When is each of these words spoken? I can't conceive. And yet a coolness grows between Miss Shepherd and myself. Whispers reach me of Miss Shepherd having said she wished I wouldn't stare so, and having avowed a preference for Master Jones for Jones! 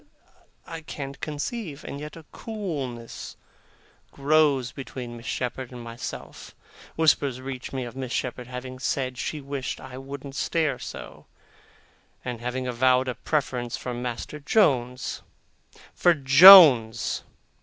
I 0.65 0.81
can't 0.81 1.19
conceive. 1.21 1.83
And 1.83 1.99
yet 1.99 2.15
a 2.15 2.25
coolness 2.31 3.37
grows 4.11 4.71
between 4.71 5.15
Miss 5.15 5.27
Shepherd 5.27 5.71
and 5.71 5.79
myself. 5.83 6.55
Whispers 6.95 7.39
reach 7.39 7.71
me 7.71 7.85
of 7.85 7.95
Miss 7.95 8.11
Shepherd 8.11 8.47
having 8.47 8.79
said 8.79 9.19
she 9.19 9.41
wished 9.41 9.79
I 9.79 9.99
wouldn't 9.99 10.33
stare 10.35 10.79
so, 10.79 11.27
and 12.25 12.41
having 12.41 12.65
avowed 12.67 13.09
a 13.09 13.13
preference 13.13 13.77
for 13.77 13.93
Master 13.93 14.39
Jones 14.39 15.21
for 15.93 16.15
Jones! 16.15 17.21